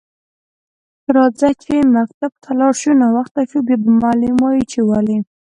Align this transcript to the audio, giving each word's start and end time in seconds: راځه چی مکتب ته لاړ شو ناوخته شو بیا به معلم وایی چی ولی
راځه 1.15 1.49
چی 1.63 1.75
مکتب 1.95 2.31
ته 2.43 2.51
لاړ 2.59 2.73
شو 2.81 2.91
ناوخته 3.01 3.41
شو 3.49 3.57
بیا 3.67 3.77
به 3.83 3.89
معلم 4.01 4.35
وایی 4.43 4.63
چی 4.71 4.79
ولی 4.89 5.17